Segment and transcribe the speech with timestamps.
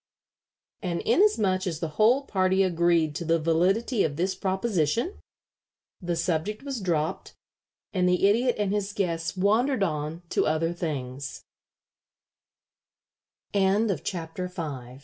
[0.81, 5.19] And inasmuch as the whole party agreed to the validity of this proposition,
[6.01, 7.35] the subject was dropped,
[7.93, 11.21] and the Idiot and his guests wandered on to other thin